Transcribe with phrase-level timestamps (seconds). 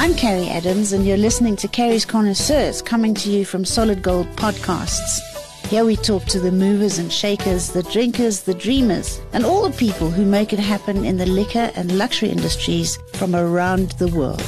[0.00, 4.28] I'm Carrie Adams, and you're listening to Carrie's Connoisseurs coming to you from Solid Gold
[4.36, 5.18] Podcasts.
[5.66, 9.76] Here we talk to the movers and shakers, the drinkers, the dreamers, and all the
[9.76, 14.40] people who make it happen in the liquor and luxury industries from around the world.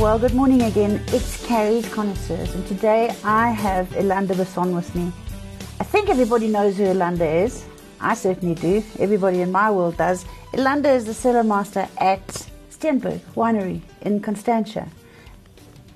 [0.00, 1.02] Well, good morning again.
[1.08, 5.12] It's Carrie's Connoisseurs, and today I have Elunda Basson with me.
[5.80, 7.67] I think everybody knows who Elunda is.
[8.00, 8.82] I certainly do.
[8.98, 10.24] Everybody in my world does.
[10.52, 12.26] Elunda is the cellar master at
[12.70, 14.88] Steenberg Winery in Constantia.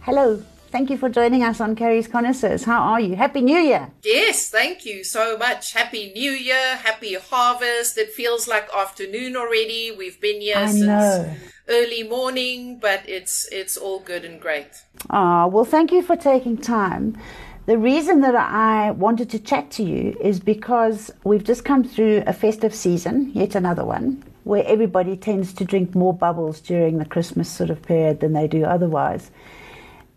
[0.01, 0.43] Hello.
[0.71, 2.65] Thank you for joining us on Carrie's Connoisseurs.
[2.65, 3.15] How are you?
[3.15, 3.91] Happy New Year.
[4.03, 5.75] Yes, thank you so much.
[5.75, 6.77] Happy New Year.
[6.77, 7.99] Happy harvest.
[7.99, 9.91] It feels like afternoon already.
[9.97, 11.35] We've been here I since know.
[11.69, 14.69] early morning, but it's it's all good and great.
[15.11, 17.19] Ah, well, thank you for taking time.
[17.65, 22.25] The reason that I wanted to chat to you is because we've just come through
[22.27, 27.05] a festive season, yet another one, where everybody tends to drink more bubbles during the
[27.05, 29.31] Christmas sort of period than they do otherwise.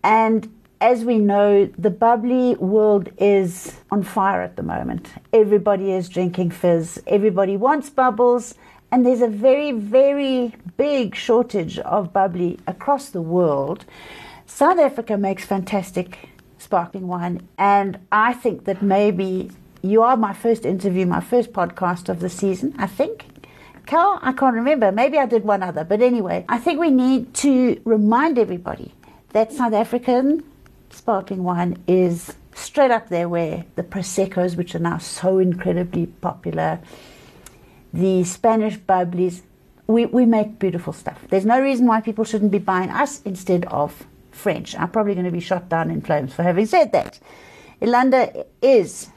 [0.04, 5.08] And as we know, the bubbly world is on fire at the moment.
[5.32, 8.56] Everybody is drinking fizz, everybody wants bubbles,
[8.92, 13.86] and there's a very, very big shortage of bubbly across the world.
[14.48, 16.30] South Africa makes fantastic
[16.66, 22.10] sparkling wine, and I think that maybe you are my first interview, my first podcast
[22.10, 23.26] of the season, I think.
[23.86, 24.92] Cal, I can't remember.
[24.92, 25.84] Maybe I did one other.
[25.84, 28.94] But anyway, I think we need to remind everybody
[29.34, 30.44] that South African
[30.90, 36.80] sparkling wine is straight up there where the Proseccos, which are now so incredibly popular,
[37.94, 39.44] the Spanish bubblies,
[39.86, 41.20] we, we make beautiful stuff.
[41.30, 44.76] There's no reason why people shouldn't be buying us instead of French.
[44.78, 47.20] I'm probably going to be shot down in flames for having said that.
[47.82, 49.10] Elunda is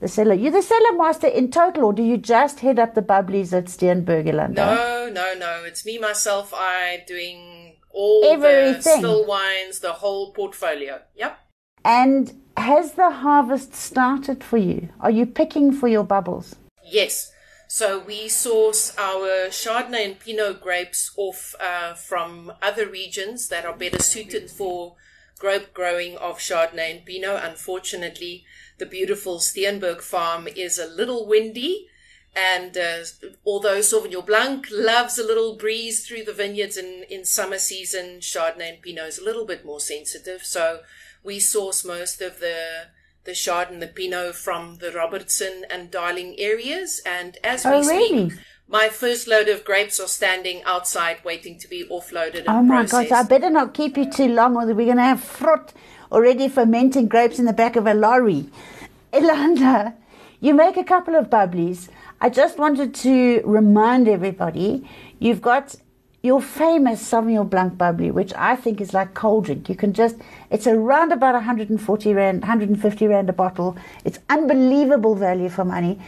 [0.00, 0.34] the cellar.
[0.34, 3.66] You're the cellar master in total, or do you just head up the bubblies at
[3.66, 4.54] Steenberg, Elunda?
[4.54, 5.64] No, no, no.
[5.64, 6.52] It's me myself.
[6.54, 8.74] I doing all Everything.
[8.74, 11.00] the still wines, the whole portfolio.
[11.16, 11.38] Yep.
[11.84, 14.88] And has the harvest started for you?
[15.00, 16.56] Are you picking for your bubbles?
[16.84, 17.32] Yes.
[17.72, 23.76] So we source our Chardonnay and Pinot grapes off uh, from other regions that are
[23.76, 24.96] better suited for
[25.38, 27.44] grape growing of Chardonnay and Pinot.
[27.44, 28.44] Unfortunately,
[28.78, 31.86] the beautiful Steenberg farm is a little windy.
[32.34, 33.04] And uh,
[33.46, 38.68] although Sauvignon Blanc loves a little breeze through the vineyards in, in summer season, Chardonnay
[38.68, 40.42] and Pinot is a little bit more sensitive.
[40.42, 40.80] So
[41.22, 42.88] we source most of the
[43.24, 47.00] the Chard and the Pinot from the Robertson and Darling areas.
[47.04, 48.32] And as oh, we Oh, speak, really?
[48.68, 52.80] my first load of grapes are standing outside waiting to be offloaded and Oh my
[52.86, 53.10] processed.
[53.10, 55.72] gosh, I better not keep you too long or we're going to have fruit
[56.10, 58.48] already fermenting grapes in the back of a lorry.
[59.12, 59.94] Elunda,
[60.40, 61.88] you make a couple of bubblies.
[62.20, 64.88] I just wanted to remind everybody
[65.18, 65.74] you've got
[66.22, 69.68] your famous Sauvignon Blanc bubbly, which I think is like cold drink.
[69.68, 70.16] You can just,
[70.50, 73.76] it's around about 140 Rand, 150 Rand a bottle.
[74.04, 75.98] It's unbelievable value for money.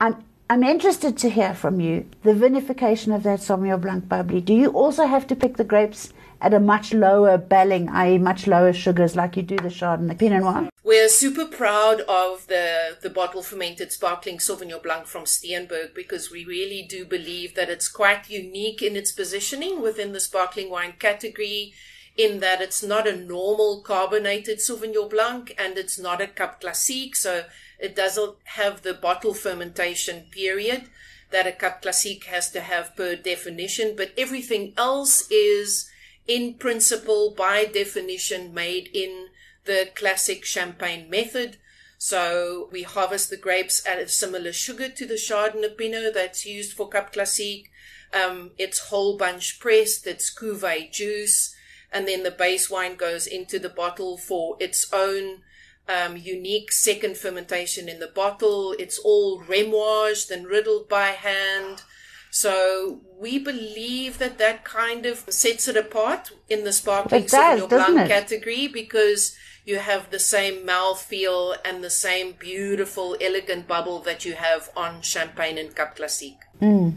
[0.00, 4.40] I'm, I'm interested to hear from you the vinification of that Sauvignon Blanc bubbly.
[4.40, 8.46] Do you also have to pick the grapes at a much lower Balling, i.e., much
[8.46, 10.68] lower sugars, like you do the Chard and the Pinot Noir?
[10.84, 16.44] We're super proud of the, the bottle fermented sparkling Sauvignon Blanc from Steenberg because we
[16.44, 21.74] really do believe that it's quite unique in its positioning within the sparkling wine category
[22.16, 27.14] in that it's not a normal carbonated Sauvignon Blanc and it's not a Cap Classique.
[27.14, 27.44] So
[27.78, 30.84] it doesn't have the bottle fermentation period
[31.30, 35.88] that a Cap Classique has to have per definition, but everything else is
[36.28, 39.28] in principle, by definition, made in
[39.64, 41.56] the classic champagne method.
[41.96, 46.74] So we harvest the grapes at a similar sugar to the Chardonnay Pinot that's used
[46.74, 47.70] for Cap Classique.
[48.14, 51.54] Um, it's whole bunch pressed, it's cuvee juice,
[51.92, 55.42] and then the base wine goes into the bottle for its own
[55.88, 58.74] um, unique second fermentation in the bottle.
[58.78, 61.82] It's all remuaged and riddled by hand.
[62.30, 67.60] So we believe that that kind of sets it apart in the sparkling It does,
[67.60, 73.98] Sauvignon Blanc category because you have the same mouthfeel and the same beautiful, elegant bubble
[74.00, 76.40] that you have on Champagne and Cap Classique.
[76.58, 76.90] Hmm.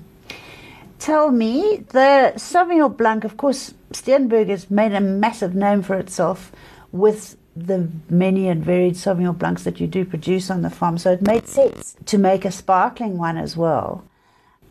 [1.00, 6.52] Tell me, the Sauvignon Blanc, of course, Steenberg has made a massive name for itself
[6.92, 10.98] with the many and varied Sauvignon Blancs that you do produce on the farm.
[10.98, 14.06] So it made sense to make a sparkling one as well.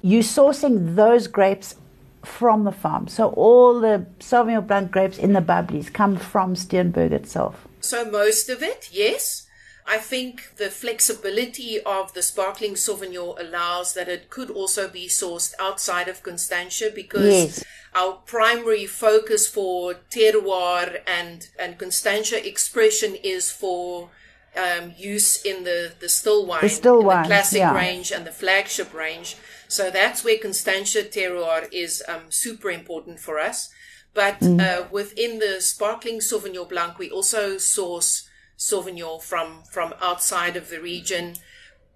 [0.03, 1.77] You sourcing those grapes
[2.25, 3.09] from the farm.
[3.09, 7.67] So all the Sauvignon Blanc grapes in the bubblies come from Steenberg itself.
[7.81, 9.47] So most of it, yes.
[9.87, 15.53] I think the flexibility of the sparkling Sauvignon allows that it could also be sourced
[15.59, 17.65] outside of Constantia because yes.
[17.95, 24.11] our primary focus for terroir and, and Constantia expression is for
[24.57, 27.75] um, use in the, the still wine, the, still wine, the classic yeah.
[27.75, 29.37] range and the flagship range.
[29.71, 33.71] So that's where Constantia terroir is um, super important for us.
[34.13, 34.61] But mm.
[34.61, 38.29] uh, within the sparkling Sauvignon Blanc, we also source
[38.59, 41.37] Sauvignon from, from outside of the region,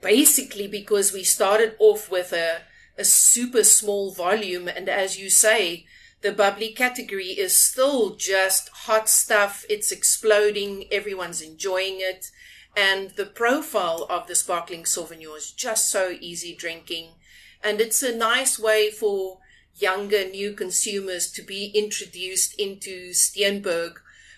[0.01, 2.63] basically because we started off with a,
[2.97, 4.69] a super small volume.
[4.69, 5.85] And as you say,
[6.21, 9.65] the bubbly category is still just hot stuff.
[9.69, 10.85] It's exploding.
[10.93, 12.31] Everyone's enjoying it.
[12.77, 17.09] And the profile of the sparkling Sauvignon is just so easy drinking.
[17.65, 19.39] And it's a nice way for
[19.75, 23.95] younger new consumers to be introduced into Steenberg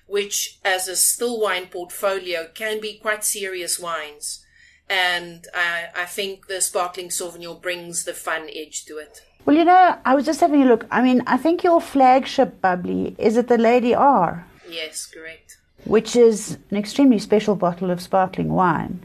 [0.06, 4.44] which as a still wine portfolio can be quite serious wines.
[4.88, 9.22] And I, I think the sparkling Sauvignon brings the fun edge to it.
[9.44, 10.86] Well, you know, I was just having a look.
[10.90, 14.46] I mean, I think your flagship bubbly is it the Lady R?
[14.68, 15.58] Yes, correct.
[15.84, 19.04] Which is an extremely special bottle of sparkling wine.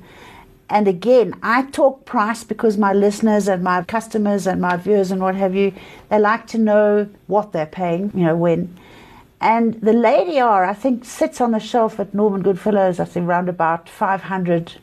[0.72, 5.22] And again, I talk price because my listeners and my customers and my viewers and
[5.22, 5.74] what have you,
[6.08, 8.74] they like to know what they're paying, you know, when.
[9.42, 13.28] And the Lady R, I think, sits on the shelf at Norman Goodfellows, I think,
[13.28, 14.76] around about 500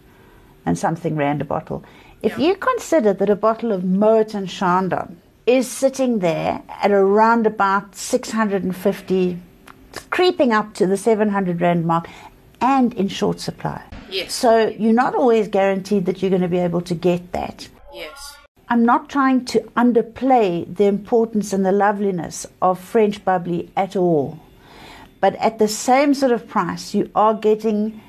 [0.67, 1.83] and something rand a bottle.
[2.21, 2.49] If yeah.
[2.49, 7.97] you consider that a bottle of Moet and Chandon is sitting there at around about
[7.97, 9.39] 650,
[10.11, 12.07] creeping up to the 700 rand mark,
[12.61, 13.88] and in short supply.
[14.11, 14.33] Yes.
[14.33, 17.69] So you're not always guaranteed that you're going to be able to get that.
[17.93, 18.37] Yes.
[18.69, 24.39] I'm not trying to underplay the importance and the loveliness of French bubbly at all.
[25.21, 28.01] But at the same sort of price, you are getting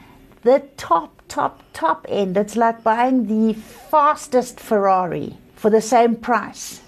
[0.44, 2.38] the top, top, top end.
[2.38, 6.82] It's like buying the fastest Ferrari for the same price.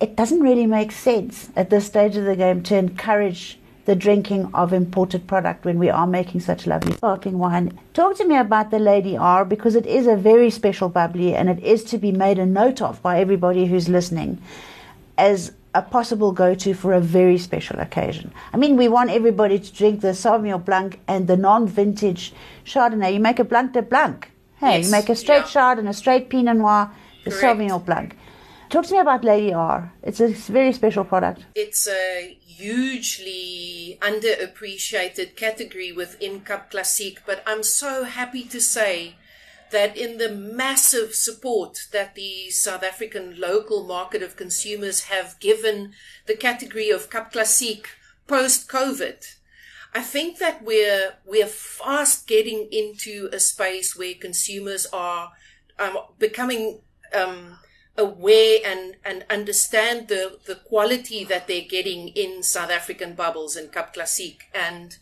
[0.00, 4.50] It doesn't really make sense at this stage of the game to encourage the drinking
[4.54, 7.78] of imported product when we are making such lovely sparkling wine.
[7.92, 11.50] Talk to me about the Lady R because it is a very special bubbly and
[11.50, 14.40] it is to be made a note of by everybody who's listening
[15.18, 18.32] as a possible go-to for a very special occasion.
[18.52, 22.32] I mean, we want everybody to drink the Sauvignon Blanc and the non-vintage
[22.64, 23.12] Chardonnay.
[23.12, 24.30] You make a Blanc de Blanc.
[24.56, 24.86] Hey, yes.
[24.86, 25.46] you make a straight yeah.
[25.46, 26.90] Chard and a straight Pinot Noir,
[27.24, 27.58] the Correct.
[27.58, 28.16] Sauvignon Blanc.
[28.74, 29.92] Talk to me about Lady R.
[30.02, 31.44] It's a very special product.
[31.54, 39.14] It's a hugely underappreciated category within Cap Classique, but I'm so happy to say
[39.70, 45.92] that in the massive support that the South African local market of consumers have given
[46.26, 47.90] the category of Cap Classique
[48.26, 49.36] post COVID,
[49.94, 55.30] I think that we're we're fast getting into a space where consumers are
[55.78, 56.80] um, becoming
[57.14, 57.58] um,
[57.96, 63.72] aware and and understand the the quality that they're getting in South African bubbles and
[63.72, 64.50] Cap Classique.
[64.52, 64.96] And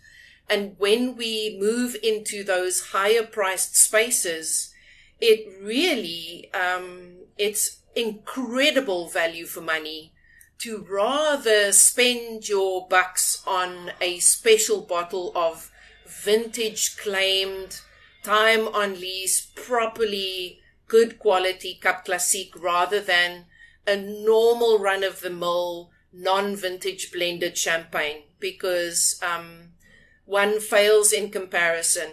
[0.49, 4.73] and when we move into those higher priced spaces,
[5.21, 10.12] it really, um, it's incredible value for money
[10.59, 15.71] to rather spend your bucks on a special bottle of
[16.06, 17.81] vintage claimed,
[18.23, 20.62] time on lees, properly
[20.92, 23.46] good quality Cap Classique rather than
[23.87, 29.70] a normal run of the mill non vintage blended champagne because um,
[30.26, 32.11] one fails in comparison.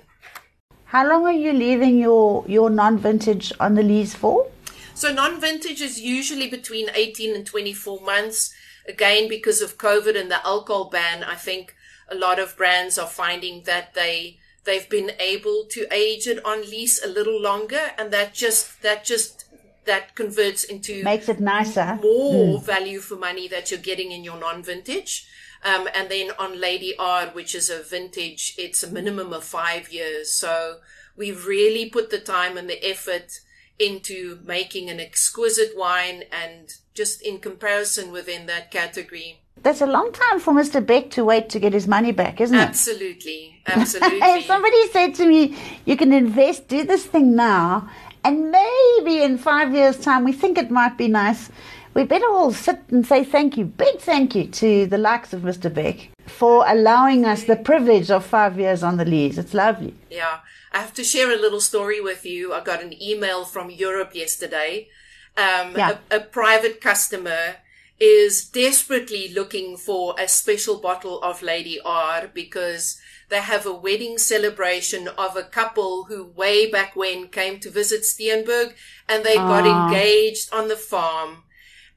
[0.85, 4.49] How long are you leaving your, your non vintage on the lees for?
[4.93, 8.53] So, non vintage is usually between 18 and 24 months.
[8.87, 11.75] Again, because of COVID and the alcohol ban, I think
[12.07, 16.61] a lot of brands are finding that they they've been able to age it on
[16.61, 19.45] lees a little longer and that just that just
[19.85, 22.63] that converts into makes it nicer more mm.
[22.63, 25.27] value for money that you're getting in your non-vintage
[25.63, 29.91] um, and then on Lady R, which is a vintage, it's a minimum of five
[29.91, 30.31] years.
[30.31, 30.77] So
[31.15, 33.41] we've really put the time and the effort
[33.77, 39.41] into making an exquisite wine and just in comparison within that category.
[39.63, 40.85] That's a long time for Mr.
[40.85, 42.61] Beck to wait to get his money back, isn't it?
[42.61, 43.61] Absolutely.
[43.67, 44.43] Absolutely.
[44.43, 47.89] Somebody said to me, you can invest, do this thing now,
[48.23, 51.49] and maybe in five years' time, we think it might be nice
[51.93, 55.41] we better all sit and say thank you, big thank you to the likes of
[55.41, 55.73] Mr.
[55.73, 59.37] Beck for allowing us the privilege of five years on the lees.
[59.37, 59.95] It's lovely.
[60.09, 60.39] Yeah.
[60.71, 62.53] I have to share a little story with you.
[62.53, 64.87] I got an email from Europe yesterday.
[65.35, 65.97] Um, yeah.
[66.11, 67.55] a, a private customer
[67.99, 74.17] is desperately looking for a special bottle of Lady R because they have a wedding
[74.17, 78.73] celebration of a couple who way back when came to visit Steenberg
[79.07, 79.87] and they got ah.
[79.87, 81.43] engaged on the farm.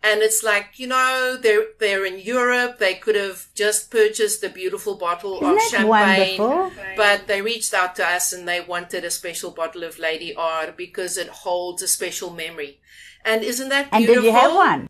[0.05, 2.81] And it's like, you know, they're, they're in Europe.
[2.81, 6.73] They could have just purchased a beautiful bottle Isn't of champagne, wonderful?
[6.97, 10.73] but they reached out to us and they wanted a special bottle of Lady R
[10.77, 12.81] because it holds a special memory.
[13.25, 14.89] And isn't that And did you have one?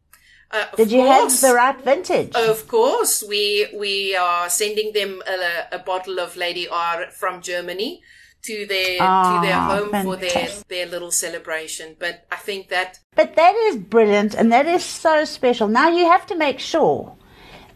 [0.52, 1.40] Uh, Did you course.
[1.40, 2.34] have the right vintage?
[2.34, 8.02] Of course, we we are sending them a, a bottle of Lady R from Germany
[8.42, 11.96] to their to their Ah, home for their their little celebration.
[11.98, 15.68] But I think that But that is brilliant and that is so special.
[15.68, 17.16] Now you have to make sure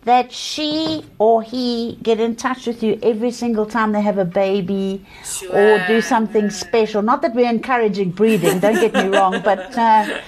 [0.06, 4.24] that she or he get in touch with you every single time they have a
[4.24, 5.04] baby
[5.52, 7.02] or do something special.
[7.02, 10.20] Not that we're encouraging breeding, don't get me wrong, but uh,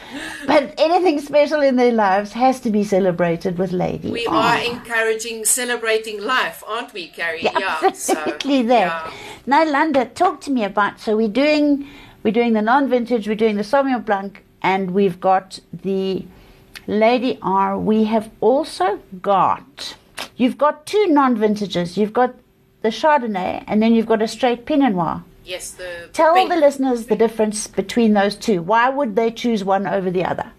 [0.49, 4.11] but anything special in their lives has to be celebrated with lady.
[4.11, 4.33] we Oh.
[4.33, 7.43] are encouraging celebrating life, aren't we, Carrie?
[7.43, 9.07] Yeah, so, absolutely that.
[9.07, 9.13] yeah.
[9.47, 10.99] Now, Landa, talk to me about.
[11.01, 11.87] So we're doing
[12.25, 16.25] we're doing the non-vintage, we're doing the Sauvignon Blanc, and we've got the
[16.89, 17.79] Lady R.
[17.79, 19.95] We have also got
[20.37, 21.99] you've got two non-vintages.
[21.99, 22.35] You've got
[22.81, 25.23] the Chardonnay, and then you've got a straight Pinot Noir.
[25.45, 26.49] Yes, the Tell pink.
[26.49, 28.63] the listeners the difference between those two.
[28.63, 30.53] Why would they choose one over the other?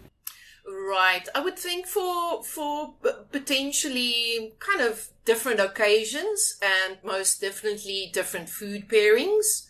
[0.68, 1.28] Right.
[1.34, 2.94] I would think for for
[3.32, 9.66] potentially kind of different occasions and most definitely different food pairings.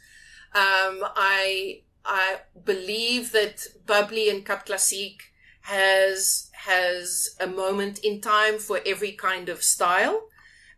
[0.53, 5.28] Um, I I believe that bubbly and Cap Classique
[5.69, 10.23] has has a moment in time for every kind of style.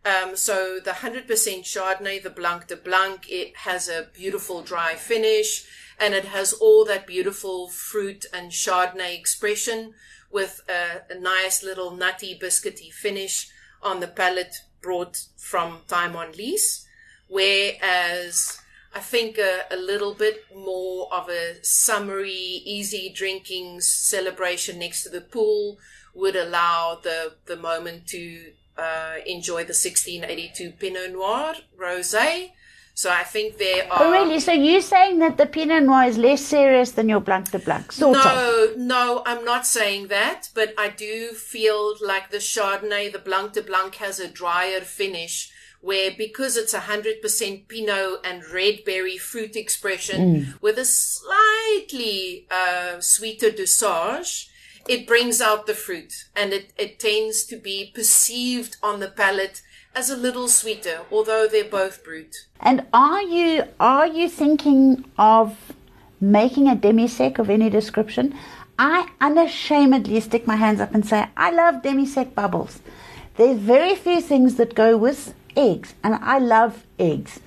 [0.04, 5.66] Um, so the 100% Chardonnay, the Blanc de Blanc, it has a beautiful dry finish
[6.00, 9.94] and it has all that beautiful fruit and Chardonnay expression
[10.32, 13.50] with a, a nice little nutty biscuity finish
[13.82, 16.88] on the palate brought from time on lees.
[17.28, 18.61] Whereas
[18.94, 25.10] I think a, a little bit more of a summery, easy drinking celebration next to
[25.10, 25.78] the pool
[26.14, 32.52] would allow the, the moment to uh, enjoy the 1682 Pinot Noir rosé.
[32.94, 34.04] So I think there are.
[34.04, 34.40] Oh, really?
[34.42, 37.90] So you're saying that the Pinot Noir is less serious than your Blanc de Blanc,
[37.92, 38.26] sort of?
[38.26, 43.54] no, no, I'm not saying that, but I do feel like the Chardonnay, the Blanc
[43.54, 49.56] de Blanc has a drier finish where because it's 100% Pinot and red berry fruit
[49.56, 54.50] expression with a slightly uh, sweeter dosage,
[54.88, 59.62] it brings out the fruit and it, it tends to be perceived on the palate
[59.96, 62.34] as a little sweeter, although they're both brut.
[62.60, 65.74] And are you are you thinking of
[66.20, 68.34] making a demi sec of any description?
[68.80, 72.80] I unashamedly stick my hands up and say I love demi sec bubbles.
[73.36, 77.40] There's very few things that go with eggs, and I love eggs.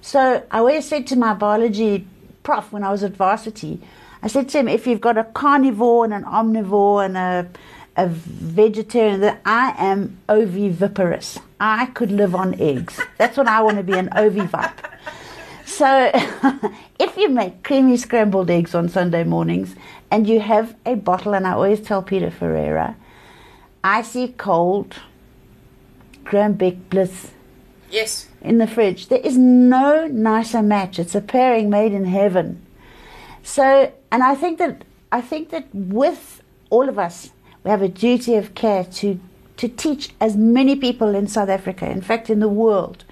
[0.00, 2.06] So I always said to my biology
[2.42, 3.80] prof when I was at varsity,
[4.22, 7.48] I said to him, if you've got a carnivore and an omnivore and a,
[7.96, 11.38] a vegetarian, that I am oviviparous.
[11.60, 13.00] I could live on eggs.
[13.18, 14.72] That's what I want to be, an ovivip.
[15.66, 16.10] So
[16.98, 19.74] if you make creamy scrambled eggs on Sunday mornings
[20.10, 22.96] and you have a bottle, and I always tell Peter Ferreira,
[23.82, 24.96] icy cold
[26.24, 27.30] Graham Beck Bliss
[27.90, 28.26] Yes.
[28.42, 29.08] in the fridge.
[29.08, 30.98] There is no nicer match.
[30.98, 32.64] It's a pairing made in heaven.
[33.42, 37.30] So, and I think that I think that with all of us,
[37.62, 39.20] we have a duty of care to
[39.56, 43.04] to teach as many people in South Africa, in fact, in the world,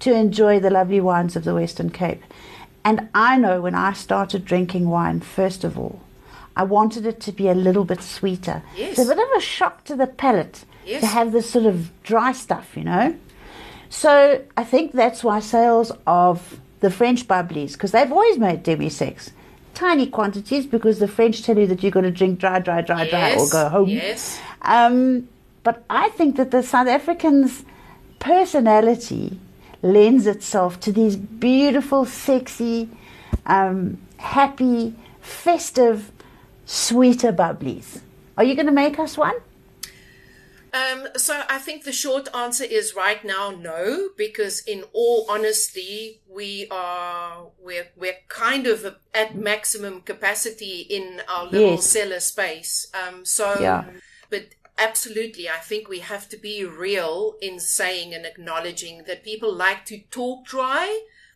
[0.00, 2.22] to enjoy the lovely wines of the Western Cape.
[2.84, 6.00] And I know when I started drinking wine, first of all,
[6.54, 8.62] I wanted it to be a little bit sweeter.
[8.76, 8.98] Yes.
[8.98, 11.00] It's a bit of a shock to the palate Yes.
[11.00, 13.16] to have this sort of dry stuff, you know.
[13.88, 19.32] So I think that's why sales of the French bubblies, because they've always made demi-secs,
[19.74, 23.08] tiny quantities, because the French tell you that you're going to drink dry, dry, dry,
[23.08, 23.88] dry, or go home.
[23.88, 24.40] yes.
[24.62, 25.28] Um,
[25.62, 27.64] but I think that the South African's
[28.18, 29.38] personality
[29.82, 32.88] lends itself to these beautiful, sexy,
[33.46, 36.10] um, happy, festive,
[36.64, 38.00] sweeter bubblies.
[38.36, 39.34] Are you going to make us one?
[40.76, 46.20] Um, so I think the short answer is right now no, because in all honesty,
[46.28, 48.78] we are we're we're kind of
[49.14, 51.90] at maximum capacity in our little Yes.
[51.90, 52.72] cellar space.
[53.00, 53.84] Um, so, Yeah.
[54.28, 54.44] but
[54.88, 59.84] absolutely, I think we have to be real in saying and acknowledging that people like
[59.86, 60.88] to talk dry,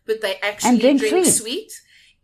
[0.05, 1.71] but they actually drink drink, sweet.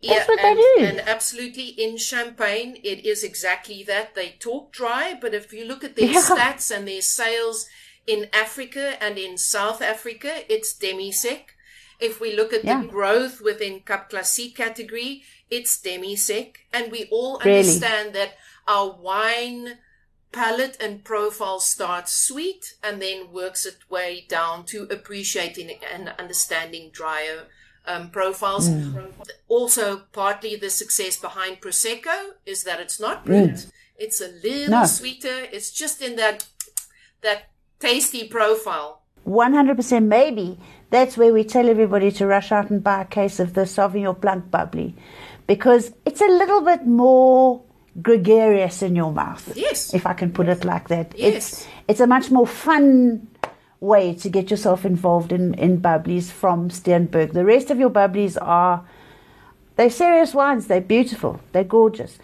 [0.00, 0.10] Sweet.
[0.10, 0.76] That's what they and, do.
[0.80, 4.14] And absolutely in Champagne, it is exactly that.
[4.14, 6.20] They talk dry, but if you look at their Yeah.
[6.28, 7.66] stats and their sales
[8.06, 11.54] in Africa and in South Africa, it's demi-sec.
[12.00, 12.82] If we look at Yeah.
[12.82, 16.60] the growth within Cap Classique category, it's demi-sec.
[16.72, 17.58] And we all Really?
[17.58, 18.38] understand that
[18.68, 19.78] our wine
[20.30, 26.90] palate and profile starts sweet and then works its way down to appreciating and understanding
[26.90, 27.48] drier
[27.88, 28.70] um, profiles.
[29.48, 33.66] Also, partly the success behind Prosecco is that it's not brut.
[33.98, 34.84] It's a little No.
[34.84, 35.46] sweeter.
[35.52, 36.46] It's just in that
[37.22, 37.48] that
[37.80, 39.02] tasty profile.
[39.26, 40.58] 100% maybe
[40.90, 44.18] that's where we tell everybody to rush out and buy a case of the Sauvignon
[44.20, 44.94] Blanc bubbly
[45.46, 47.62] because it's a little bit more
[48.00, 49.52] gregarious in your mouth.
[49.56, 49.92] Yes.
[49.92, 51.14] If I can put it like that.
[51.18, 51.34] Yes.
[51.34, 53.27] It's, it's a much more fun
[53.80, 57.32] way to get yourself involved in, in bubblies from Steenberg.
[57.32, 58.84] The rest of your bubblies are,
[59.76, 60.66] they're serious wines.
[60.66, 61.40] They're beautiful.
[61.52, 62.18] They're gorgeous.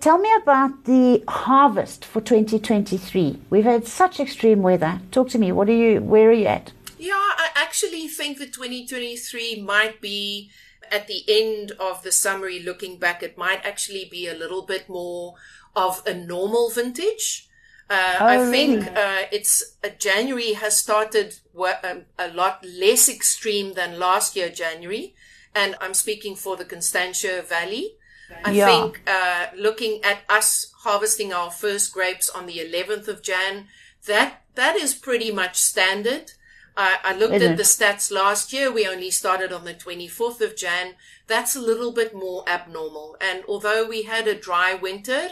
[0.00, 3.40] Tell me about the harvest for 2023.
[3.50, 5.00] We've had such extreme weather.
[5.10, 5.52] Talk to me.
[5.52, 6.00] What are you?
[6.00, 6.72] Where are you at?
[6.98, 10.50] Yeah, I actually think that 2023 might be
[10.90, 14.88] at the end of the summary looking back, it might actually be a little bit
[14.88, 15.34] more
[15.76, 17.48] of a normal vintage.
[17.90, 18.96] Uh, Oh, I think really?
[18.96, 21.34] uh, it's uh, January has started
[21.82, 25.14] um, a lot less extreme than last year January,
[25.54, 27.96] and I'm speaking for the Constantia Valley.
[28.44, 28.66] I Yeah.
[28.66, 33.66] think uh, looking at us harvesting our first grapes on the 11th of Jan,
[34.06, 36.32] that that is pretty much standard.
[36.76, 38.70] I, I looked Is at the stats last year.
[38.70, 40.94] We only started on the 24th of Jan.
[41.26, 43.16] That's a little bit more abnormal.
[43.20, 45.30] And although we had a dry winter,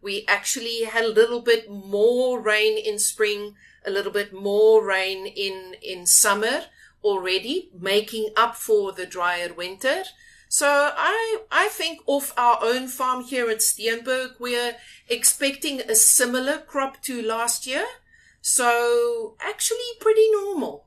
[0.00, 5.26] we actually had a little bit more rain in spring, a little bit more rain
[5.26, 6.66] in, in summer
[7.02, 10.04] already, making up for the drier winter.
[10.48, 14.76] So I, I think off our own farm here at Steenberg, we're
[15.08, 17.84] expecting a similar crop to last year.
[18.40, 20.86] So actually pretty normal.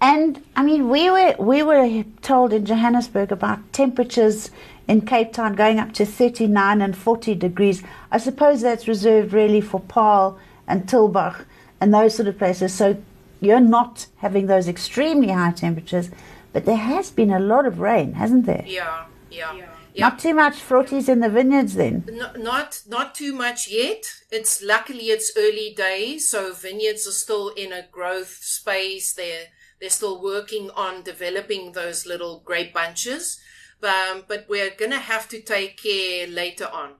[0.00, 4.50] And I mean, we were we were told in Johannesburg about temperatures
[4.92, 7.82] in Cape Town going up to 39 and 40 degrees.
[8.10, 11.46] I suppose that's reserved really for Paarl and Tulbagh
[11.80, 12.74] and those sort of places.
[12.74, 13.02] So
[13.40, 16.10] you're not having those extremely high temperatures,
[16.52, 18.64] but there has been a lot of rain, hasn't there?
[18.66, 19.54] Yeah, yeah.
[19.54, 19.68] yeah.
[19.96, 22.04] Not too much fruities in the vineyards then.
[22.12, 24.04] No, not not too much yet.
[24.30, 29.14] It's luckily it's early days, so vineyards are still in a growth space.
[29.14, 29.46] They're
[29.80, 33.40] they're still working on developing those little grape bunches,
[33.84, 36.94] um, but we're gonna have to take care later on.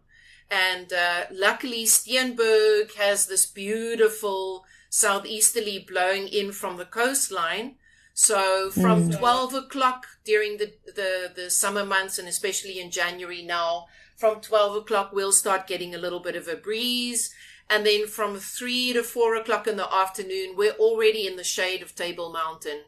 [0.50, 7.76] And uh, luckily, Steenberg has this beautiful southeasterly blowing in from the coastline.
[8.12, 13.86] So from 12 o'clock during the, the, the summer months and especially in January now,
[14.16, 17.34] from 12 o'clock, we'll start getting a little bit of a breeze.
[17.70, 21.80] And then from three to four o'clock in the afternoon, we're already in the shade
[21.80, 22.82] of Table Mountain.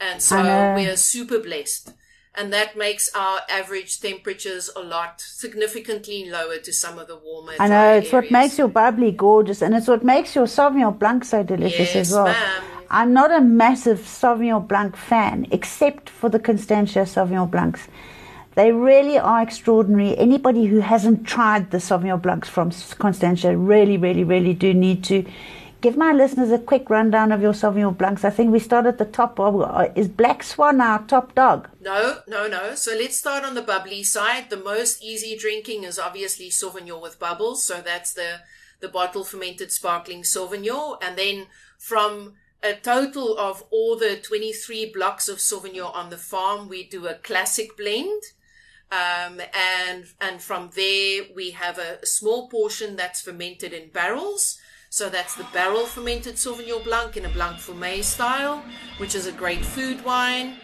[0.00, 0.42] And so
[0.74, 1.92] we're super blessed.
[2.36, 7.52] And that makes our average temperatures a lot significantly lower to some of the warmer.
[7.60, 11.24] I know it's what makes your bubbly gorgeous, and it's what makes your Sauvignon Blanc
[11.24, 12.24] so delicious Yes, as well.
[12.24, 12.62] ma'am.
[12.90, 17.86] I'm not a massive Sauvignon Blanc fan, except for the Constantia Sauvignon Blancs.
[18.56, 20.16] They really are extraordinary.
[20.16, 25.24] Anybody who hasn't tried the Sauvignon Blancs from Constantia really, really, really do need to.
[25.84, 28.24] Give my listeners a quick rundown of your Sauvignon Blancs.
[28.24, 29.38] I think we start at the top.
[29.38, 31.68] Uh, is Black Swan our top dog?
[31.78, 32.74] No, no, no.
[32.74, 34.48] So let's start on the bubbly side.
[34.48, 37.64] The most easy drinking is obviously Sauvignon with bubbles.
[37.64, 38.40] So that's the,
[38.80, 40.96] the bottle fermented sparkling Sauvignon.
[41.02, 46.66] And then from a total of all the 23 blocks of Sauvignon on the farm,
[46.66, 48.22] we do a classic blend.
[48.90, 54.58] Um, and, and from there, we have a, a small portion that's fermented in barrels.
[54.94, 58.62] So that's the barrel fermented Sauvignon Blanc in a Blanc Fumé style,
[58.98, 60.58] which is a great food wine.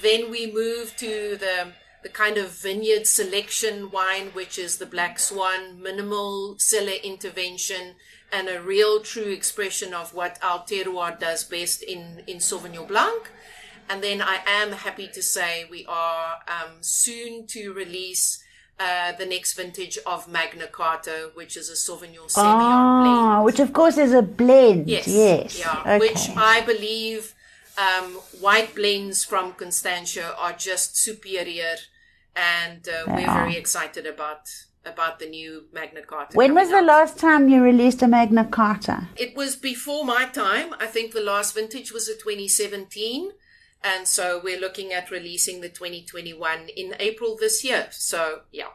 [0.00, 5.18] Then we move to the the kind of vineyard selection wine, which is the Black
[5.18, 7.96] Swan, minimal cellar intervention,
[8.32, 13.30] and a real true expression of what our terroir does best in, in Sauvignon Blanc.
[13.90, 18.42] And then I am happy to say we are um, soon to release
[18.78, 23.18] uh, the next vintage of Magna Carta, which is a Sauvignon Semillon blend.
[23.18, 24.88] Ah, which of course is a blend.
[24.88, 25.06] Yes.
[25.06, 25.58] Yes.
[25.58, 25.80] Yeah.
[25.80, 25.98] Okay.
[25.98, 27.34] Which I believe
[27.78, 31.76] um, white blends from Constantia are just superior,
[32.34, 33.34] and uh, we're are.
[33.34, 34.48] very excited about
[34.86, 36.36] about the new Magna Carta.
[36.36, 36.84] when was the out.
[36.84, 39.08] last time you released a Magna Carta?
[39.16, 40.74] It was before my time.
[40.78, 43.30] I think the last vintage was a 2017.
[43.84, 47.88] And so we're looking at releasing the 2021 in April this year.
[47.90, 48.68] So, yeah.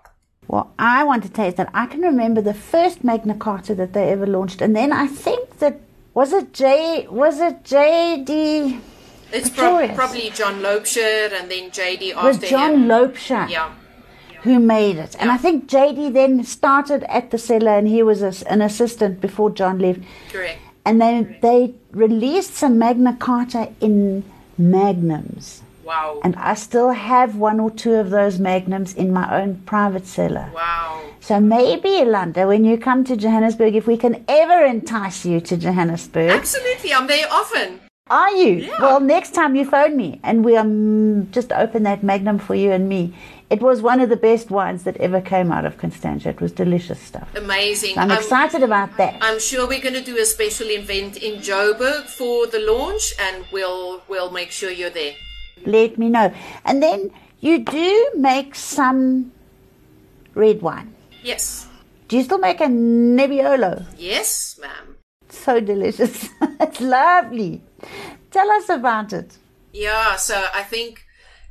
[0.48, 1.70] Well, I want to taste that.
[1.74, 5.58] I can remember the first Magna Carta that they ever launched, and then I think
[5.60, 5.80] that
[6.14, 8.80] was it J was it JD
[9.32, 9.96] It's Victorious.
[9.96, 12.88] probably John Loubser and then JD It was John him.
[12.88, 13.72] Loubser Yeah.
[14.44, 15.16] who made it.
[15.20, 15.36] And Yeah.
[15.36, 19.52] I think JD then started at the cellar and he was a, an assistant before
[19.52, 20.00] John left.
[20.32, 20.60] Correct.
[20.86, 24.24] And then they released some Magna Carta in
[24.60, 25.62] magnums.
[25.84, 26.20] Wow.
[26.24, 30.52] And I still have one or two of those magnums in my own private cellar.
[30.54, 31.02] Wow.
[31.20, 35.58] So maybe, Yolanda, when you come to Johannesburg, if we can ever entice you to
[35.58, 36.94] Johannesburg, Absolutely.
[36.94, 37.80] I'm there often.
[38.12, 38.66] are you?
[38.68, 38.82] Yeah.
[38.82, 42.72] Well, next time you phone me and we um, just open that magnum for you
[42.72, 43.14] and me.
[43.50, 46.30] It was one of the best wines that ever came out of Constantia.
[46.30, 47.28] It was delicious stuff.
[47.36, 47.98] Amazing.
[47.98, 49.18] I'm um, excited about that.
[49.22, 53.44] I'm sure we're going to do a special event in Joburg for the launch, and
[53.52, 55.16] we'll we'll make sure you're there.
[55.66, 56.32] Let me know.
[56.64, 59.32] And then you do make some
[60.36, 60.94] red wine.
[61.24, 61.68] Yes.
[62.08, 63.86] Do you still make a Nebbiolo?
[63.98, 64.98] Yes, ma'am.
[65.30, 66.30] So delicious.
[66.42, 67.62] it's lovely.
[68.30, 69.38] Tell us about it.
[69.74, 70.18] Yeah.
[70.18, 71.04] So I think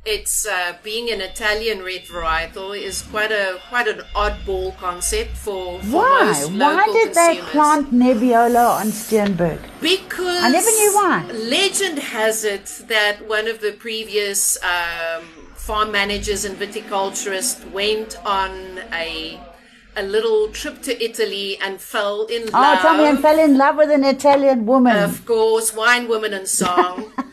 [0.05, 5.79] it's uh, being an Italian red varietal is quite a quite an oddball concept for,
[5.81, 6.33] for Why?
[6.49, 9.59] Why did they plant Nebbiolo on Steenberg?
[9.81, 11.25] Because I never knew why.
[11.33, 18.79] Legend has it that one of the previous um, farm managers and viticulturists went on
[18.93, 19.39] a
[19.97, 22.79] a little trip to Italy and fell in Oh, love.
[22.79, 24.95] tell me, and fell in love with an Italian woman.
[24.95, 27.11] Of course, wine, woman, and song.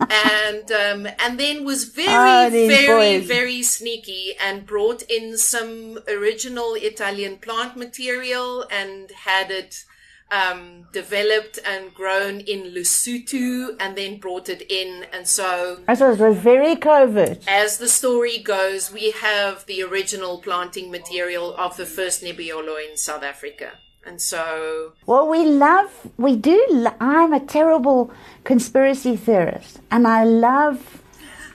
[0.00, 3.26] and um, and then was very, Ah, these very, boys.
[3.26, 9.84] very sneaky and brought in some original Italian plant material and had it
[10.30, 15.04] um, developed and grown in Lesotho and then brought it in.
[15.12, 17.38] And so, I thought it was very covert.
[17.46, 22.96] as the story goes, we have the original planting material of the first Nebbiolo in
[22.96, 23.72] South Africa.
[24.06, 26.86] And so, Well, we love, we do.
[27.00, 28.12] I'm a terrible
[28.44, 31.02] conspiracy theorist, and I love,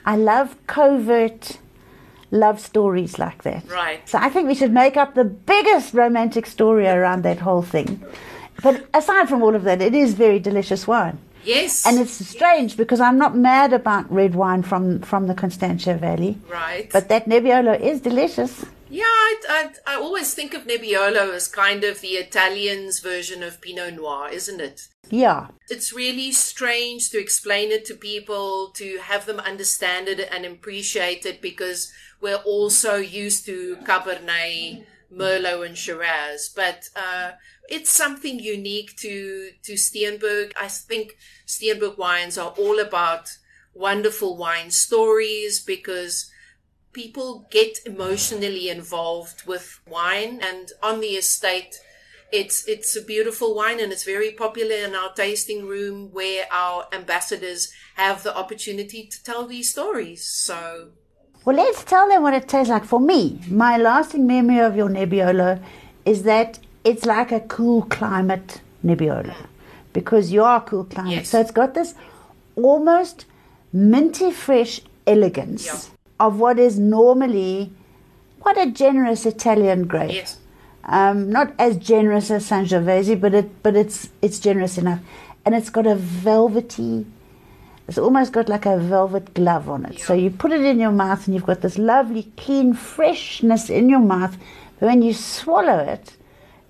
[0.04, 1.58] I love covert
[2.30, 3.62] love stories like that.
[3.70, 4.06] right.
[4.08, 8.02] So I think we should make up the biggest romantic story around that whole thing.
[8.62, 11.18] But aside from all of that, it is very delicious wine.
[11.44, 11.84] Yes.
[11.86, 16.38] And it's strange because I'm not mad about red wine from, from the Constantia Valley.
[16.50, 16.88] right.
[16.92, 18.64] But that Nebbiolo is delicious.
[18.92, 23.62] Yeah, I, I, I always think of Nebbiolo as kind of the Italians' version of
[23.62, 24.88] Pinot Noir, isn't it?
[25.08, 25.46] Yeah.
[25.70, 31.24] It's really strange to explain it to people, to have them understand it and appreciate
[31.24, 36.50] it because we're all so used to Cabernet, Merlot, and Shiraz.
[36.54, 37.30] But uh,
[37.70, 40.52] it's something unique to, to Steenberg.
[40.60, 43.38] I think Steenberg wines are all about
[43.72, 46.30] wonderful wine stories because
[46.92, 51.78] people get emotionally involved with wine and on the estate
[52.32, 56.86] it's it's a beautiful wine and it's very popular in our tasting room where our
[56.92, 60.88] ambassadors have the opportunity to tell these stories so
[61.44, 62.84] Well, let's tell them what it tastes like.
[62.84, 65.60] For me, my lasting memory of your Nebbiolo
[66.04, 69.34] is that it's like a cool climate Nebbiolo
[69.92, 71.12] because you are cool climate.
[71.12, 71.30] Yes.
[71.30, 71.94] So it's got this
[72.54, 73.24] almost
[73.72, 75.80] minty fresh elegance Yeah.
[76.22, 77.72] Of what is normally
[78.40, 80.16] quite a generous Italian grape.
[80.20, 80.38] yes
[80.98, 85.02] Um, not as generous as Sangiovese, but it but it's it's generous enough,
[85.44, 85.94] and it's got a
[86.28, 87.06] velvety.
[87.86, 90.00] It's almost got like a velvet glove on it.
[90.06, 93.88] So you put it in your mouth, and you've got this lovely, clean freshness in
[93.94, 94.34] your mouth.
[94.78, 96.16] But when you swallow it,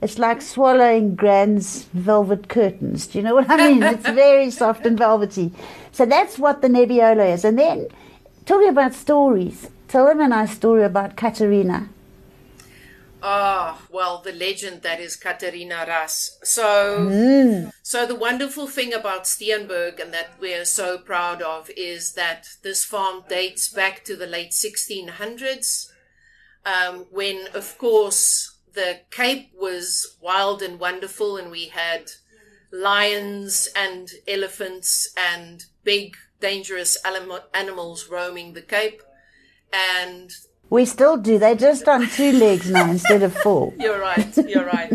[0.03, 3.07] it's like swallowing Grand's velvet curtains.
[3.07, 3.83] Do you know what I mean?
[3.95, 5.53] it's very soft and velvety.
[5.93, 7.45] So that's what the Nebbiolo is.
[7.45, 7.89] And then
[8.47, 11.89] talking about stories, tell them a nice story about Katerina.
[13.25, 16.39] Ah, well, the legend that is Katerina Ras.
[16.43, 17.09] So,
[17.83, 22.85] so the wonderful thing about Steenberg and that we're so proud of is that this
[22.85, 25.93] farm dates back to the late 1600s,
[26.67, 32.11] um, when, of course, the Cape was wild and wonderful, and we had
[32.73, 39.03] lions and elephants and big, dangerous anim- animals roaming the Cape.
[39.73, 40.31] And
[40.71, 41.39] We still do.
[41.39, 43.73] They're just on two legs now instead of four.
[43.79, 44.37] You're right.
[44.37, 44.91] You're right.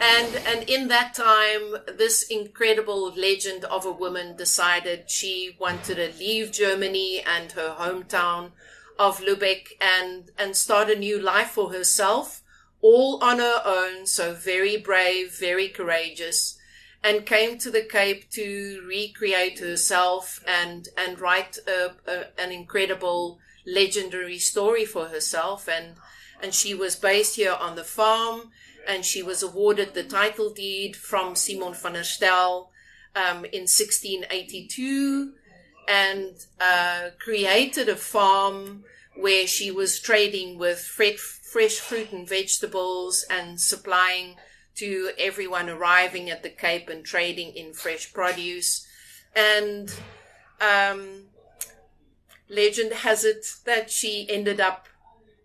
[0.00, 6.12] and and in that time, this incredible legend of a woman decided she wanted to
[6.18, 8.52] leave Germany and her hometown
[8.98, 12.42] of Lübeck and and start a new life for herself,
[12.82, 14.06] all on her own.
[14.06, 16.58] So very brave, very courageous,
[17.04, 23.38] and came to the Cape to recreate herself and and write a, a, an incredible
[23.66, 25.68] legendary story for herself.
[25.68, 25.96] And
[26.42, 28.50] and she was based here on the farm
[28.86, 32.70] and she was awarded the title deed from Simon van der Stel
[33.14, 35.32] um, in 1682
[35.88, 38.84] and uh, created a farm
[39.16, 44.36] where she was trading with fresh, fresh fruit and vegetables and supplying
[44.76, 48.86] to everyone arriving at the Cape and trading in fresh produce.
[49.34, 49.92] And
[50.60, 51.24] um,
[52.48, 54.88] legend has it that she ended up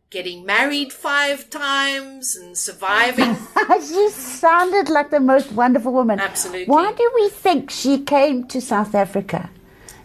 [0.09, 3.35] getting married five times and surviving.
[3.81, 6.19] she sounded like the most wonderful woman.
[6.19, 6.65] Absolutely.
[6.65, 9.49] Why do we think she came to South Africa?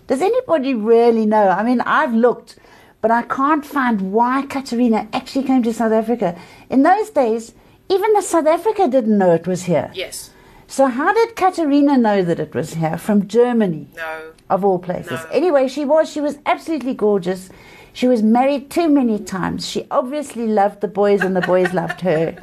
[0.08, 1.48] Does anybody really know?
[1.48, 2.58] I mean, I've looked,
[3.00, 6.38] but I can't find why Katerina actually came to South Africa.
[6.68, 7.54] In those days,
[7.92, 9.90] even the South Africa didn't know it was here.
[9.94, 10.30] Yes.
[10.66, 13.88] So how did Katerina know that it was here from Germany?
[13.94, 14.32] No.
[14.48, 15.20] Of all places.
[15.24, 15.30] No.
[15.30, 17.50] Anyway, she was she was absolutely gorgeous.
[17.92, 19.68] She was married too many times.
[19.68, 22.42] She obviously loved the boys and the boys loved her.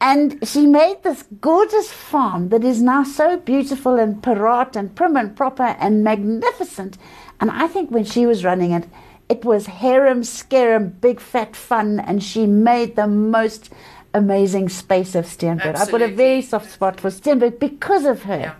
[0.00, 5.14] And she made this gorgeous farm that is now so beautiful and parat and prim
[5.18, 6.96] and proper and magnificent.
[7.38, 8.86] And I think when she was running it,
[9.28, 13.70] it was harem scarum, big fat fun, and she made the most
[14.14, 15.76] amazing space of Steenberg.
[15.76, 18.38] I've got a very soft spot for Steenberg because of her.
[18.38, 18.54] Yeah.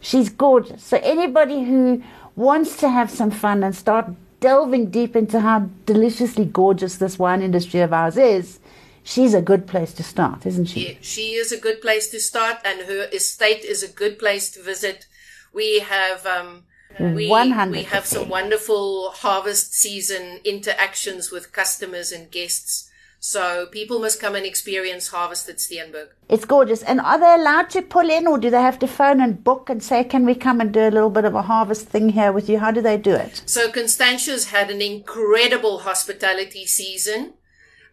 [0.00, 0.82] She's gorgeous.
[0.82, 2.02] So anybody who
[2.34, 4.06] wants to have some fun and start
[4.40, 8.60] delving deep into how deliciously gorgeous this wine industry of ours is,
[9.02, 10.88] she's a good place to start, isn't she?
[10.88, 14.50] Yeah, she is a good place to start, and her estate is a good place
[14.50, 15.06] to visit.
[15.52, 16.64] We have um,
[16.98, 17.70] we, 100%.
[17.70, 22.90] we have some wonderful harvest season interactions with customers and guests.
[23.28, 26.10] So people must come and experience harvest at Steenberg.
[26.28, 26.84] It's gorgeous.
[26.84, 29.68] And are they allowed to pull in or do they have to phone and book
[29.68, 32.30] and say, can we come and do a little bit of a harvest thing here
[32.30, 32.60] with you?
[32.60, 33.42] How do they do it?
[33.44, 37.32] So Constantia's had an incredible hospitality season.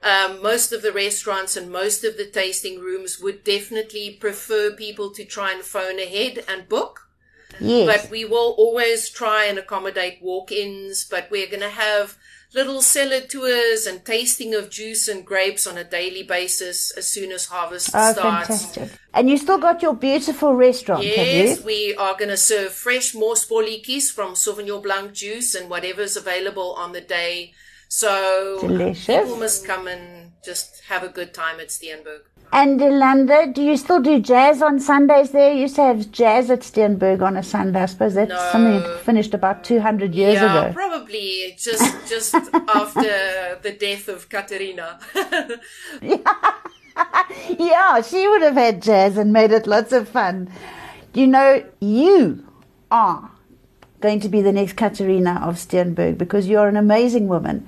[0.04, 5.10] Um, most of the restaurants and most of the tasting rooms would definitely prefer people
[5.14, 7.10] to try and phone ahead and book.
[7.60, 7.88] Yes.
[7.88, 12.18] But we will always try and accommodate walk-ins, but we're going to have
[12.54, 17.32] little cellar tours and tasting of juice and grapes on a daily basis as soon
[17.32, 18.48] as harvest oh, starts.
[18.48, 19.00] fantastic.
[19.14, 24.12] And you still got your beautiful restaurant, Yes, we are going to serve fresh mosbolletjies
[24.12, 27.54] from Sauvignon Blanc juice and whatever's available on the day.
[27.90, 29.06] So Delicious.
[29.06, 32.22] people must come and just have a good time at Steenberg.
[32.54, 35.52] And uh, Yolanda, do you still do jazz on Sundays there?
[35.52, 37.82] You used to have jazz at Steenberg on a Sunday.
[37.82, 38.50] I suppose that's No.
[38.52, 40.74] something that finished about 200 years yeah, ago.
[40.74, 42.36] probably just just
[42.76, 45.00] after the death of Katerina.
[47.58, 50.52] Yeah, she would have had jazz and made it lots of fun.
[51.16, 52.46] You know, you
[52.92, 53.32] are
[54.00, 57.68] going to be the next Katerina of Steenberg because you're an amazing woman.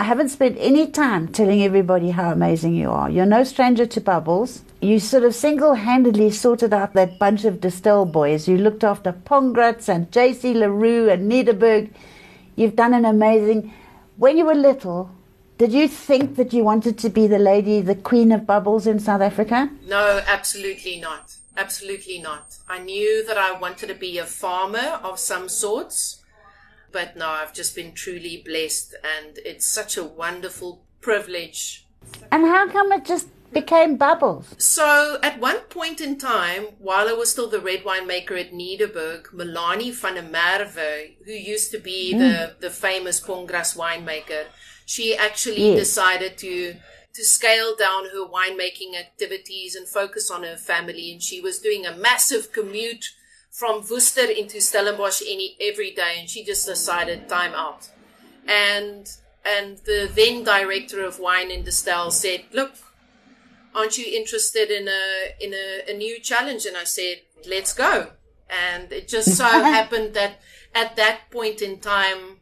[0.00, 3.10] I haven't spent any time telling everybody how amazing you are.
[3.10, 4.62] You're no stranger to bubbles.
[4.80, 8.48] You sort of single handedly sorted out that bunch of Distell boys.
[8.48, 11.90] You looked after Pongrácz and JC Le Roux and Nederburg.
[12.56, 13.74] You've done an amazing.
[14.16, 15.10] When you were little,
[15.58, 19.00] did you think that you wanted to be the lady, the queen of bubbles in
[19.00, 19.68] South Africa?
[19.86, 21.36] no, absolutely not.
[21.58, 22.56] Absolutely not.
[22.70, 26.19] I knew that I wanted to be a farmer of some sorts.
[26.92, 31.86] But no, I've just been truly blessed and it's such a wonderful privilege
[32.32, 34.54] And how come it just became bubbles?
[34.58, 38.52] So, at one point in time, while I was still the red wine maker at
[38.52, 42.60] Nederburg, Melanie van der Merwe, who used to be the, mm.
[42.60, 44.46] the famous Pongrácz winemaker,
[44.86, 45.78] she actually Yes.
[45.78, 46.76] decided to
[47.12, 51.10] to scale down her winemaking activities and focus on her family.
[51.12, 53.06] And she was doing a massive commute
[53.50, 57.90] from Worcester into Stellenbosch any, every day, and she just decided time out.
[58.46, 59.08] And
[59.44, 62.72] and the then director of wine in Distell said, "Look,
[63.74, 68.10] aren't you interested in a in a, a new challenge and i said let's go
[68.48, 70.40] and it just so happened that
[70.74, 72.38] at that point in time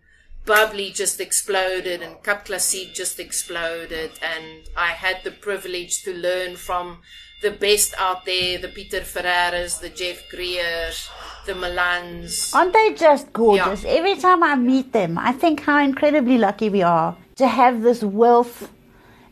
[0.46, 6.56] bubbly just exploded and cap classique just exploded and i had the privilege to learn
[6.56, 7.00] from
[7.42, 11.08] the best out there the peter ferreiras the jeff griers
[11.46, 13.84] the milans Aren't they just gorgeous?
[13.84, 18.02] Every time I meet them, I think how incredibly lucky we are to have this
[18.04, 18.70] wealth.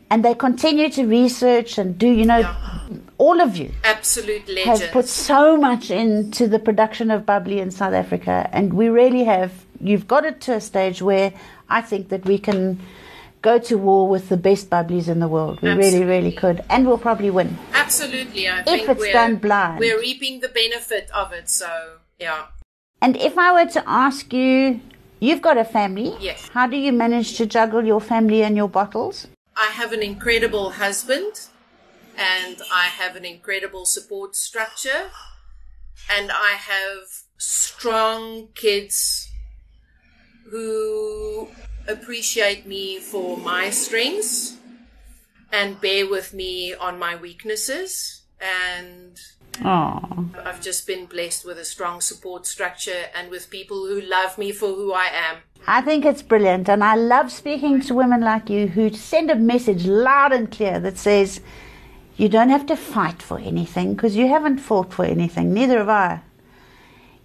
[0.09, 2.41] And they continue to research and do, you know,
[3.17, 4.81] all of you absolute legends.
[4.81, 8.49] Have put so much into the production of bubbly in South Africa.
[8.51, 11.33] And we really have, you've got it to a stage where
[11.69, 12.79] I think that we can
[13.47, 15.55] go to war with the best bubblies in the world.
[15.61, 16.57] We really, really could.
[16.69, 17.49] And we'll probably win.
[17.87, 19.79] absolutely i think it's we're, done blind.
[19.79, 21.71] we're reaping the benefit of it so
[22.19, 22.41] yeah
[23.01, 24.81] And if I were to ask you,
[25.25, 26.15] you've got a family.
[26.19, 26.49] Yes.
[26.55, 29.27] How do you manage to juggle your family and your bottles?
[29.55, 31.33] I have an incredible husband
[32.17, 35.03] and I have an incredible support structure
[36.15, 37.03] and I have
[37.37, 39.29] strong kids
[40.49, 41.49] who
[41.87, 44.57] appreciate me for my strengths
[45.51, 48.21] and bear with me on my weaknesses.
[48.39, 49.19] And
[49.63, 54.37] Oh, I've just been blessed with a strong support structure and with people who love
[54.37, 55.37] me for who I am.
[55.65, 59.35] I think it's brilliant, and I love speaking to women like you who send a
[59.35, 61.41] message loud and clear that says,
[62.17, 65.89] You don't have to fight for anything because you haven't fought for anything, neither have
[65.89, 66.21] I.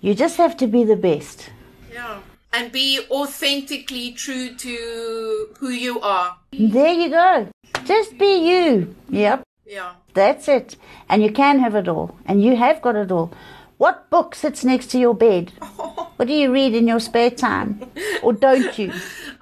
[0.01, 1.51] You just have to be the best.
[1.93, 2.21] Yeah.
[2.53, 6.37] And be authentically true to who you are.
[6.53, 7.49] There you go.
[7.85, 8.95] Just be you.
[9.09, 9.93] Yep, Yeah.
[10.15, 10.77] that's it.
[11.09, 13.33] And you can have it all, and you have got it all.
[13.79, 15.53] What book sits next to your bed?
[16.17, 17.91] What do you read in your spare time?
[18.23, 18.93] Or don't you?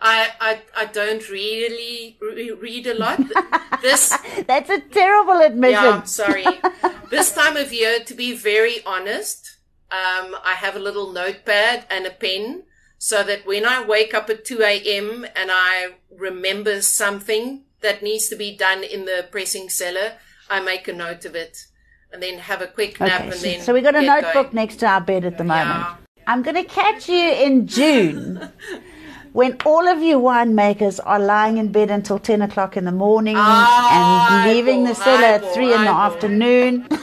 [0.01, 3.20] I, I, I don't really re- read a lot.
[3.83, 5.73] This, That's a terrible admission.
[5.85, 6.46] yeah, sorry.
[7.11, 9.57] This time of year, to be very honest,
[9.90, 12.62] um, I have a little notepad and a pen
[13.02, 15.24] so that when I wake up at 2 a.m.
[15.34, 20.12] and I remember something that needs to be done in the pressing cellar,
[20.50, 21.64] I make a note of it
[22.12, 23.60] and then have a quick nap Okay, and so, then.
[23.62, 24.54] so we got a notebook going.
[24.54, 25.80] next to our bed at the moment.
[25.80, 25.94] Yeah.
[26.26, 28.50] I'm going to catch you in June
[29.32, 33.36] when all of you winemakers are lying in bed until 10 o'clock in the morning
[33.38, 36.86] Ah, and leaving the cellar at eyeball, 3 in the afternoon.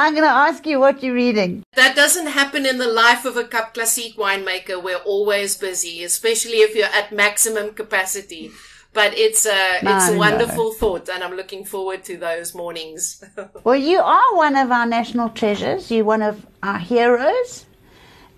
[0.00, 1.62] I'm going to ask you what you're reading.
[1.74, 4.82] That doesn't happen in the life of a Cap Classique winemaker.
[4.82, 8.50] We're always busy, especially if you're at maximum capacity.
[8.94, 13.22] But it's a, it's a wonderful thought and I'm looking forward to those mornings.
[13.62, 15.90] Well, you are one of our national treasures.
[15.90, 17.66] You're one of our heroes.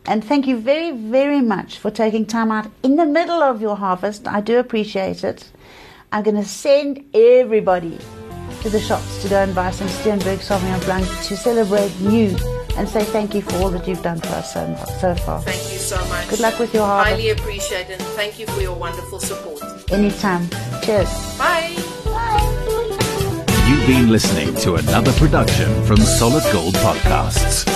[0.05, 3.77] And thank you very, very much for taking time out in the middle of your
[3.77, 4.27] harvest.
[4.27, 5.49] I do appreciate it.
[6.11, 7.99] I'm going to send everybody
[8.63, 12.37] to the shops to go and buy some Steenberg Sauvignon Blanc to celebrate you
[12.77, 15.43] and say thank you for all that you've done for us so, so far.
[15.43, 16.29] Thank you so much.
[16.29, 17.17] Good luck with your harvest.
[17.17, 19.63] Highly appreciate it and thank you for your wonderful support.
[19.91, 20.49] Anytime.
[20.83, 21.11] Cheers.
[21.37, 21.77] Bye.
[22.05, 22.63] Bye.
[23.69, 27.67] You've been listening to another production from Solid Gold Podcasts.